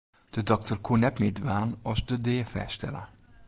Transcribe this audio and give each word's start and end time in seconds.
De 0.33 0.41
dokter 0.51 0.77
koe 0.85 0.97
net 1.01 1.19
mear 1.21 1.35
dwaan 1.39 1.69
as 1.91 1.99
de 2.09 2.17
dea 2.25 2.45
fêststelle. 2.53 3.03